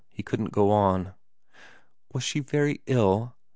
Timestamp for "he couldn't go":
0.09-0.71